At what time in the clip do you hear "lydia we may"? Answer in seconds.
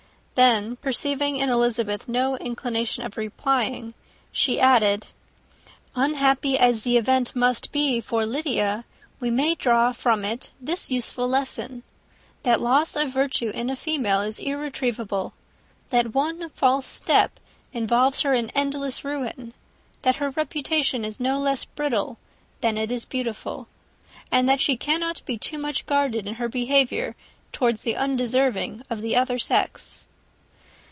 8.25-9.53